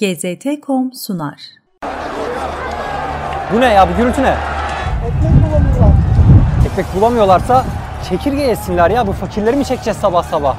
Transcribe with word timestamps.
GZT.com 0.00 0.92
sunar. 0.92 1.40
Bu 3.52 3.60
ne 3.60 3.66
ya 3.66 3.88
bu 3.88 3.96
gürültü 3.96 4.22
ne? 4.22 4.34
Ekmek 5.06 5.42
bulamıyorlar. 5.42 5.92
Ekmek 6.66 6.86
bulamıyorlarsa 6.94 7.64
çekirge 8.08 8.42
yesinler 8.42 8.90
ya 8.90 9.06
bu 9.06 9.12
fakirleri 9.12 9.56
mi 9.56 9.64
çekeceğiz 9.64 9.98
sabah 9.98 10.22
sabah? 10.22 10.56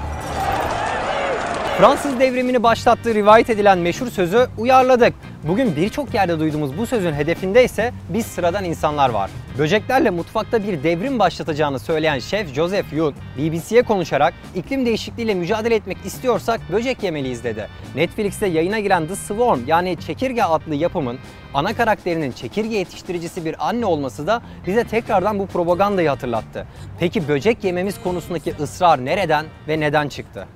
Fransız 1.78 2.20
devrimini 2.20 2.64
başlattığı 2.64 3.16
rivayet 3.16 3.50
edilen 3.50 3.78
meşhur 3.78 4.08
sözü 4.08 4.48
uyarladık. 4.58 5.14
Bugün 5.48 5.76
birçok 5.76 6.14
yerde 6.14 6.40
duyduğumuz 6.40 6.78
bu 6.78 6.86
sözün 6.86 7.14
hedefinde 7.14 7.64
ise 7.64 7.94
biz 8.10 8.26
sıradan 8.26 8.64
insanlar 8.64 9.10
var. 9.10 9.32
Böceklerle 9.58 10.10
mutfakta 10.10 10.64
bir 10.64 10.84
devrim 10.84 11.20
başlatacağını 11.20 11.80
söyleyen 11.80 12.20
şef 12.20 12.54
Joseph 12.54 12.94
Young, 12.94 13.16
BBC'ye 13.38 13.82
konuşarak 13.82 14.34
iklim 14.56 14.86
değişikliğiyle 14.86 15.34
mücadele 15.34 15.76
etmek 15.76 15.98
istiyorsak 16.06 16.62
böcek 16.72 17.04
yemeliyiz 17.04 17.44
dedi. 17.44 17.68
Netflix'te 17.96 18.48
yayına 18.48 18.80
giren 18.80 19.08
The 19.08 19.16
Swarm 19.16 19.60
yani 19.68 19.98
Çekirge 20.00 20.44
adlı 20.44 20.76
yapımın 20.76 21.20
ana 21.54 21.74
karakterinin 21.74 22.32
çekirge 22.32 22.78
yetiştiricisi 22.78 23.46
bir 23.46 23.68
anne 23.70 23.86
olması 23.86 24.28
da 24.28 24.42
bize 24.68 24.84
tekrardan 24.84 25.40
bu 25.40 25.48
propagandayı 25.48 26.10
hatırlattı. 26.10 26.68
Peki 27.00 27.28
böcek 27.28 27.64
yememiz 27.64 28.02
konusundaki 28.04 28.54
ısrar 28.60 29.06
nereden 29.06 29.46
ve 29.68 29.80
neden 29.80 30.10
çıktı? 30.10 30.48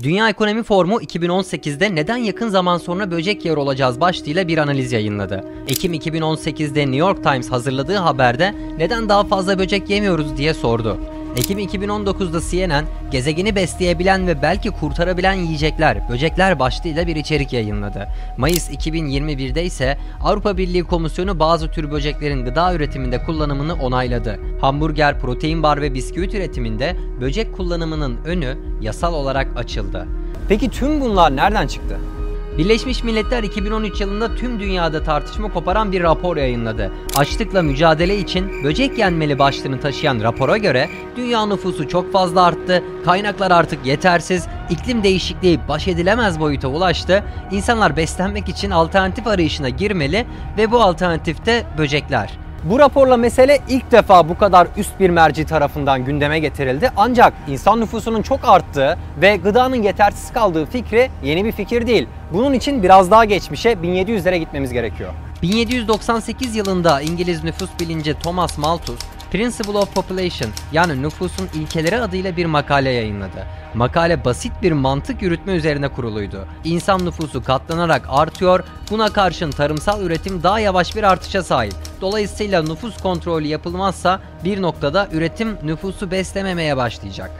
Dünya 0.00 0.28
Ekonomi 0.28 0.62
Forumu 0.62 1.02
2018'de 1.02 1.94
neden 1.94 2.16
yakın 2.16 2.48
zaman 2.48 2.78
sonra 2.78 3.10
böcek 3.10 3.44
yer 3.44 3.56
olacağız 3.56 4.00
başlığıyla 4.00 4.48
bir 4.48 4.58
analiz 4.58 4.92
yayınladı. 4.92 5.44
Ekim 5.68 5.94
2018'de 5.94 6.80
New 6.80 6.96
York 6.96 7.22
Times 7.22 7.50
hazırladığı 7.50 7.96
haberde 7.96 8.54
neden 8.78 9.08
daha 9.08 9.24
fazla 9.24 9.58
böcek 9.58 9.90
yemiyoruz 9.90 10.36
diye 10.36 10.54
sordu. 10.54 10.98
Ekim 11.36 11.58
2019'da 11.58 12.40
CNN, 12.50 12.84
gezegeni 13.10 13.56
besleyebilen 13.56 14.26
ve 14.26 14.42
belki 14.42 14.70
kurtarabilen 14.70 15.34
yiyecekler, 15.34 16.08
böcekler 16.08 16.58
başlığıyla 16.58 17.06
bir 17.06 17.16
içerik 17.16 17.52
yayınladı. 17.52 18.08
Mayıs 18.38 18.70
2021'de 18.70 19.64
ise 19.64 19.98
Avrupa 20.22 20.56
Birliği 20.56 20.84
Komisyonu 20.84 21.38
bazı 21.38 21.70
tür 21.70 21.90
böceklerin 21.90 22.44
gıda 22.44 22.74
üretiminde 22.74 23.24
kullanımını 23.24 23.74
onayladı. 23.74 24.38
Hamburger, 24.60 25.20
protein 25.20 25.62
bar 25.62 25.80
ve 25.80 25.94
bisküvit 25.94 26.34
üretiminde 26.34 26.96
böcek 27.20 27.56
kullanımının 27.56 28.18
önü 28.24 28.58
yasal 28.80 29.14
olarak 29.14 29.48
açıldı. 29.56 30.06
Peki 30.48 30.70
tüm 30.70 31.00
bunlar 31.00 31.36
nereden 31.36 31.66
çıktı? 31.66 31.98
Birleşmiş 32.58 33.04
Milletler 33.04 33.42
2013 33.42 34.00
yılında 34.00 34.34
tüm 34.34 34.60
dünyada 34.60 35.02
tartışma 35.02 35.52
koparan 35.52 35.92
bir 35.92 36.02
rapor 36.02 36.36
yayınladı. 36.36 36.92
Açlıkla 37.16 37.62
mücadele 37.62 38.18
için 38.18 38.64
böcek 38.64 38.98
yenmeli 38.98 39.38
başlığını 39.38 39.80
taşıyan 39.80 40.20
rapora 40.20 40.58
göre 40.58 40.88
dünya 41.16 41.46
nüfusu 41.46 41.88
çok 41.88 42.12
fazla 42.12 42.42
arttı, 42.42 42.82
kaynaklar 43.04 43.50
artık 43.50 43.86
yetersiz, 43.86 44.46
iklim 44.70 45.02
değişikliği 45.02 45.60
baş 45.68 45.88
edilemez 45.88 46.40
boyuta 46.40 46.68
ulaştı, 46.68 47.24
insanlar 47.50 47.96
beslenmek 47.96 48.48
için 48.48 48.70
alternatif 48.70 49.26
arayışına 49.26 49.68
girmeli 49.68 50.26
ve 50.58 50.70
bu 50.70 50.80
alternatifte 50.80 51.66
böcekler. 51.78 52.41
Bu 52.64 52.78
raporla 52.78 53.16
mesele 53.16 53.58
ilk 53.68 53.92
defa 53.92 54.28
bu 54.28 54.38
kadar 54.38 54.68
üst 54.76 55.00
bir 55.00 55.10
merci 55.10 55.46
tarafından 55.46 56.04
gündeme 56.04 56.38
getirildi. 56.38 56.90
Ancak 56.96 57.32
insan 57.48 57.80
nüfusunun 57.80 58.22
çok 58.22 58.44
arttığı 58.44 58.98
ve 59.20 59.36
gıdanın 59.36 59.82
yetersiz 59.82 60.32
kaldığı 60.32 60.66
fikri 60.66 61.10
yeni 61.22 61.44
bir 61.44 61.52
fikir 61.52 61.86
değil. 61.86 62.08
Bunun 62.32 62.52
için 62.52 62.82
biraz 62.82 63.10
daha 63.10 63.24
geçmişe 63.24 63.72
1700'lere 63.72 64.36
gitmemiz 64.36 64.72
gerekiyor. 64.72 65.12
1798 65.42 66.56
yılında 66.56 67.00
İngiliz 67.00 67.44
nüfus 67.44 67.70
bilimci 67.80 68.14
Thomas 68.18 68.58
Malthus, 68.58 69.00
Principle 69.32 69.78
of 69.78 69.94
Population 69.94 70.50
yani 70.72 71.02
nüfusun 71.02 71.48
ilkeleri 71.54 72.00
adıyla 72.00 72.36
bir 72.36 72.46
makale 72.46 72.90
yayınladı. 72.90 73.46
Makale 73.74 74.24
basit 74.24 74.52
bir 74.62 74.72
mantık 74.72 75.22
yürütme 75.22 75.52
üzerine 75.52 75.88
kuruluydu. 75.88 76.46
İnsan 76.64 77.06
nüfusu 77.06 77.44
katlanarak 77.44 78.06
artıyor, 78.08 78.64
buna 78.90 79.12
karşın 79.12 79.50
tarımsal 79.50 80.02
üretim 80.02 80.42
daha 80.42 80.60
yavaş 80.60 80.96
bir 80.96 81.02
artışa 81.02 81.42
sahip. 81.42 81.74
Dolayısıyla 82.00 82.62
nüfus 82.62 82.96
kontrolü 83.02 83.46
yapılmazsa 83.46 84.20
bir 84.44 84.62
noktada 84.62 85.08
üretim 85.12 85.56
nüfusu 85.62 86.10
beslememeye 86.10 86.76
başlayacak. 86.76 87.30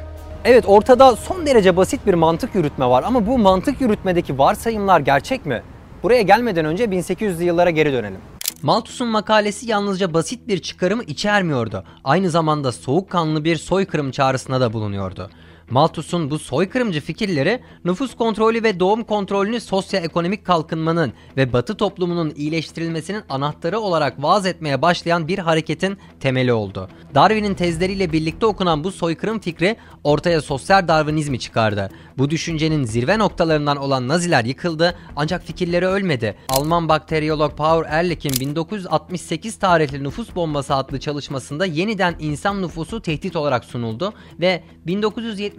Evet 0.45 0.65
ortada 0.67 1.17
son 1.17 1.47
derece 1.47 1.77
basit 1.77 2.07
bir 2.07 2.15
mantık 2.15 2.55
yürütme 2.55 2.87
var 2.87 3.03
ama 3.07 3.27
bu 3.27 3.39
mantık 3.39 3.81
yürütmedeki 3.81 4.39
varsayımlar 4.39 5.01
gerçek 5.01 5.47
mi? 5.47 5.63
Buraya 6.03 6.23
gelmeden 6.23 6.65
önce 6.65 6.85
1800'lü 6.85 7.43
yıllara 7.43 7.71
geri 7.71 7.93
dönelim. 7.93 8.32
Malthus'un 8.63 9.09
makalesi 9.09 9.71
yalnızca 9.71 10.15
basit 10.15 10.49
bir 10.49 10.59
çıkarımı 10.59 11.03
içermiyordu. 11.03 11.85
Aynı 12.05 12.31
zamanda 12.31 12.73
soğukkanlı 12.73 13.45
bir 13.45 13.57
soykırım 13.57 14.11
çağrısına 14.11 14.61
da 14.61 14.73
bulunuyordu. 14.73 15.31
Malthus'un 15.73 16.31
bu 16.31 16.39
soykırımcı 16.39 17.01
fikirleri 17.01 17.61
nüfus 17.85 18.15
kontrolü 18.15 18.63
ve 18.63 18.81
doğum 18.81 19.05
kontrolünü 19.05 19.61
sosyoekonomik 19.61 20.45
kalkınmanın 20.45 21.13
ve 21.37 21.53
batı 21.53 21.77
toplumunun 21.77 22.33
iyileştirilmesinin 22.37 23.23
anahtarı 23.29 23.81
olarak 23.81 24.23
vaaz 24.23 24.47
etmeye 24.47 24.83
başlayan 24.83 25.29
bir 25.29 25.39
hareketin 25.39 25.99
temeli 26.21 26.53
oldu. 26.53 26.89
Darwin'in 27.15 27.55
tezleriyle 27.55 28.13
birlikte 28.13 28.47
okunan 28.47 28.85
bu 28.85 28.93
soykırım 28.93 29.39
fikri 29.39 29.77
ortaya 30.05 30.41
sosyal 30.41 30.89
Darwinizmi 30.89 31.39
çıkardı. 31.39 31.91
Bu 32.19 32.31
düşüncenin 32.31 32.85
zirve 32.85 33.19
noktalarından 33.19 33.77
olan 33.77 34.09
Naziler 34.09 34.45
yıkıldı 34.45 34.97
ancak 35.17 35.45
fikirleri 35.45 35.87
ölmedi. 35.87 36.37
Alman 36.49 36.89
bakteriyolog 36.89 37.57
Paul 37.57 37.85
Ehrlich'in 37.85 38.41
1968 38.41 39.57
tarihli 39.57 40.05
nüfus 40.05 40.35
bombası 40.35 40.75
adlı 40.75 41.01
çalışmasında 41.01 41.67
yeniden 41.67 42.17
insan 42.19 42.63
nüfusu 42.63 43.03
tehdit 43.03 43.37
olarak 43.37 43.65
sunuldu 43.65 44.13
ve 44.41 44.63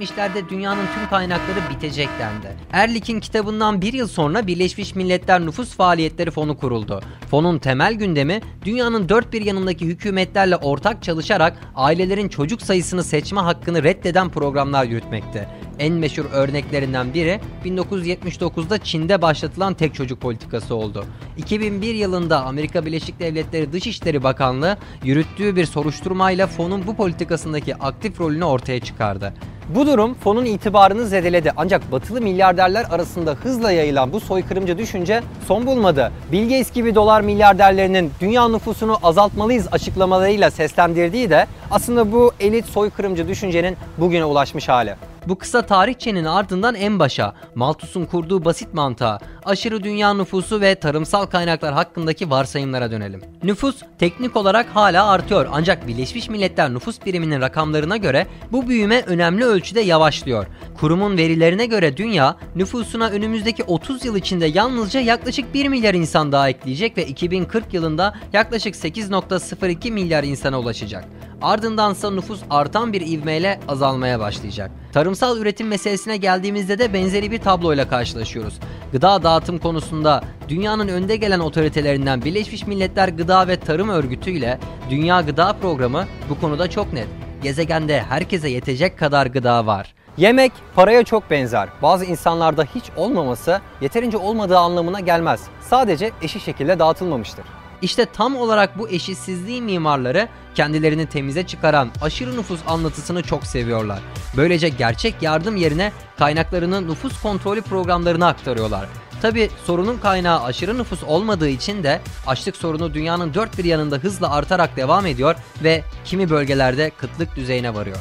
1970'lerde 0.04 0.50
dünyanın 0.50 0.86
tüm 0.96 1.10
kaynakları 1.10 1.60
bitecek 1.70 2.10
dendi. 2.20 2.48
Ehrlich'in 2.74 3.20
kitabından 3.20 3.82
bir 3.82 3.94
yıl 3.94 4.08
sonra 4.08 4.48
Birleşmiş 4.48 4.96
Milletler 4.96 5.46
Nüfus 5.46 5.76
Faaliyetleri 5.76 6.32
Fonu 6.32 6.58
kuruldu. 6.58 7.02
Fonun 7.32 7.60
temel 7.60 7.94
gündemi 7.94 8.42
dünyanın 8.66 9.10
dört 9.10 9.34
bir 9.34 9.42
yanındaki 9.42 9.86
hükümetlerle 9.86 10.56
ortak 10.56 11.04
çalışarak 11.04 11.58
ailelerin 11.76 12.30
çocuk 12.30 12.62
sayısını 12.62 13.04
seçme 13.04 13.42
hakkını 13.42 13.84
reddeden 13.84 14.30
programlar 14.30 14.86
yürütmekti. 14.86 15.48
En 15.80 15.94
meşhur 15.94 16.26
örneklerinden 16.32 17.14
biri 17.14 17.40
1979'da 17.66 18.78
Çin'de 18.78 19.22
başlatılan 19.22 19.74
tek 19.74 19.94
çocuk 19.94 20.22
politikası 20.22 20.76
oldu. 20.76 21.06
2001 21.38 21.94
yılında 21.94 22.44
Amerika 22.46 22.86
Birleşik 22.86 23.20
Devletleri 23.20 23.74
Dışişleri 23.74 24.24
Bakanlığı 24.24 24.78
yürüttüğü 25.04 25.56
bir 25.56 25.66
soruşturmayla 25.66 26.48
fonun 26.48 26.88
bu 26.88 26.96
politikasındaki 26.96 27.76
aktif 27.76 28.20
rolünü 28.20 28.46
ortaya 28.46 28.80
çıkardı. 28.80 29.34
Bu 29.70 29.88
durum 29.88 30.14
fonun 30.14 30.46
itibarını 30.46 31.06
zedeledi 31.06 31.52
ancak 31.58 31.92
batılı 31.92 32.22
milyarderler 32.22 32.86
arasında 32.92 33.32
hızla 33.32 33.72
yayılan 33.72 34.14
bu 34.14 34.20
soykırımcı 34.20 34.78
düşünce 34.78 35.22
son 35.48 35.66
bulmadı. 35.66 36.12
Bill 36.32 36.44
Gates 36.44 36.72
gibi 36.72 36.96
dolar 36.96 37.22
milyarderlerinin 37.22 38.12
dünya 38.22 38.48
nüfusunu 38.48 38.98
azaltmalıyız 39.04 39.68
açıklamalarıyla 39.72 40.52
seslendirdiği 40.52 41.30
de 41.30 41.48
aslında 41.72 42.12
bu 42.12 42.32
elit 42.40 42.66
soykırımcı 42.66 43.28
düşüncenin 43.28 43.78
bugüne 43.98 44.26
ulaşmış 44.26 44.70
hali. 44.70 44.96
Bu 45.28 45.36
kısa 45.36 45.62
tarihçenin 45.62 46.26
ardından 46.26 46.76
en 46.76 47.00
başa 47.00 47.34
Malthus'un 47.56 48.06
kurduğu 48.06 48.46
basit 48.46 48.74
mantığa, 48.74 49.20
aşırı 49.46 49.84
dünya 49.84 50.14
nüfusu 50.14 50.62
ve 50.62 50.76
tarımsal 50.76 51.26
kaynaklar 51.26 51.74
hakkındaki 51.74 52.30
varsayımlara 52.30 52.92
dönelim. 52.92 53.22
Nüfus 53.44 53.76
teknik 54.00 54.36
olarak 54.36 54.66
hala 54.74 55.08
artıyor 55.08 55.48
ancak 55.52 55.88
Birleşmiş 55.88 56.30
Milletler 56.30 56.74
Nüfus 56.74 57.06
Biriminin 57.06 57.42
rakamlarına 57.42 57.98
göre 57.98 58.28
bu 58.52 58.68
büyüme 58.68 59.02
önemli 59.02 59.46
ölçüde 59.46 59.82
yavaşlıyor. 59.82 60.48
Kurumun 60.80 61.18
verilerine 61.18 61.66
göre 61.66 61.98
dünya 61.98 62.38
nüfusuna 62.56 63.10
önümüzdeki 63.10 63.64
30 63.64 64.06
yıl 64.06 64.16
içinde 64.16 64.46
yalnızca 64.46 65.00
yaklaşık 65.00 65.54
1 65.54 65.68
milyar 65.68 65.94
insan 65.94 66.32
daha 66.32 66.50
ekleyecek 66.50 66.98
ve 66.98 67.06
2040 67.06 67.74
yılında 67.74 68.14
yaklaşık 68.34 68.76
8.02 68.76 69.92
milyar 69.92 70.24
insana 70.24 70.60
ulaşacak. 70.60 71.06
Ardındansa 71.44 72.12
nüfus 72.12 72.42
artan 72.50 72.94
bir 72.94 73.02
ivmeyle 73.02 73.60
azalmaya 73.68 74.20
başlayacak. 74.20 74.72
Tarımsal 74.94 75.38
üretim 75.38 75.68
meselesine 75.68 76.18
geldiğimizde 76.18 76.80
de 76.80 76.94
benzeri 76.94 77.32
bir 77.32 77.40
tabloyla 77.40 77.90
karşılaşıyoruz. 77.90 78.60
Gıda 78.92 79.24
dağıtım 79.24 79.58
konusunda 79.58 80.24
dünyanın 80.50 80.88
önde 80.88 81.16
gelen 81.16 81.40
otoritelerinden 81.40 82.22
Birleşmiş 82.22 82.68
Milletler 82.68 83.10
Gıda 83.10 83.48
ve 83.48 83.60
Tarım 83.60 83.90
Örgütü 83.90 84.32
ile 84.32 84.60
Dünya 84.90 85.22
Gıda 85.22 85.54
Programı 85.54 86.06
bu 86.30 86.40
konuda 86.40 86.70
çok 86.70 86.94
net. 86.94 87.08
Gezegende 87.44 88.02
herkese 88.02 88.50
yetecek 88.50 89.00
kadar 89.00 89.26
gıda 89.26 89.66
var. 89.66 89.94
Yemek 90.18 90.52
paraya 90.76 91.04
çok 91.04 91.30
benzer. 91.32 91.70
Bazı 91.82 92.06
insanlarda 92.06 92.64
hiç 92.76 92.84
olmaması 92.98 93.62
yeterince 93.82 94.18
olmadığı 94.18 94.58
anlamına 94.58 95.00
gelmez. 95.00 95.44
Sadece 95.62 96.12
eşit 96.22 96.42
şekilde 96.42 96.80
dağıtılmamıştır. 96.80 97.46
İşte 97.84 98.06
tam 98.06 98.36
olarak 98.36 98.80
bu 98.80 98.90
eşitsizliği 98.90 99.62
mimarları 99.62 100.28
kendilerini 100.56 101.06
temize 101.06 101.48
çıkaran 101.48 101.90
aşırı 102.02 102.38
nüfus 102.38 102.60
anlatısını 102.68 103.24
çok 103.24 103.46
seviyorlar. 103.46 104.00
Böylece 104.38 104.70
gerçek 104.70 105.22
yardım 105.22 105.56
yerine 105.56 105.92
kaynaklarını 106.18 106.88
nüfus 106.88 107.22
kontrolü 107.22 107.62
programlarına 107.62 108.28
aktarıyorlar. 108.28 108.86
Tabi 109.22 109.50
sorunun 109.66 109.98
kaynağı 109.98 110.44
aşırı 110.44 110.78
nüfus 110.78 111.04
olmadığı 111.04 111.50
için 111.50 111.84
de 111.84 112.02
açlık 112.28 112.56
sorunu 112.56 112.94
dünyanın 112.94 113.34
dört 113.34 113.58
bir 113.58 113.64
yanında 113.64 113.96
hızla 113.98 114.32
artarak 114.32 114.78
devam 114.78 115.06
ediyor 115.06 115.36
ve 115.64 115.84
kimi 116.06 116.30
bölgelerde 116.30 116.90
kıtlık 116.90 117.36
düzeyine 117.36 117.74
varıyor. 117.74 117.98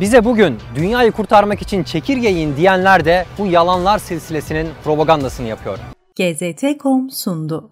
Bize 0.00 0.24
bugün 0.24 0.58
dünyayı 0.74 1.12
kurtarmak 1.12 1.62
için 1.62 1.84
çekirge 1.84 2.28
yiyin 2.28 2.56
diyenler 2.56 3.04
de 3.04 3.26
bu 3.38 3.46
yalanlar 3.46 3.98
silsilesinin 3.98 4.68
propagandasını 4.84 5.48
yapıyor. 5.48 5.78
GZT.com 6.16 7.10
sundu. 7.10 7.68